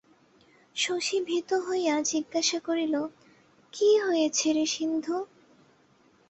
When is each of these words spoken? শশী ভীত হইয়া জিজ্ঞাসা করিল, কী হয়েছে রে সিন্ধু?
শশী 0.75 1.17
ভীত 1.21 1.49
হইয়া 1.67 1.95
জিজ্ঞাসা 2.01 2.59
করিল, 2.59 2.95
কী 3.73 3.89
হয়েছে 4.05 4.47
রে 4.53 4.65
সিন্ধু? 4.65 5.17